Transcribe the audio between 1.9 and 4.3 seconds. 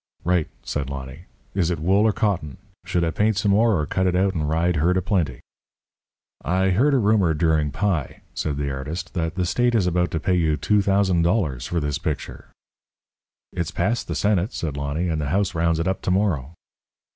or cotton? Should I paint some more or cut it